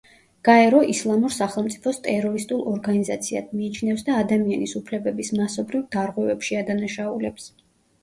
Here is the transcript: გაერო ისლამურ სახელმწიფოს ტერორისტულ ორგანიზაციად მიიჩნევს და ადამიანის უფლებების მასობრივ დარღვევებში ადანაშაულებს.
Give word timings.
გაერო 0.47 0.77
ისლამურ 0.93 1.33
სახელმწიფოს 1.35 1.99
ტერორისტულ 2.07 2.65
ორგანიზაციად 2.73 3.53
მიიჩნევს 3.61 4.09
და 4.11 4.19
ადამიანის 4.25 4.77
უფლებების 4.83 5.33
მასობრივ 5.39 5.89
დარღვევებში 6.01 6.63
ადანაშაულებს. 6.67 7.53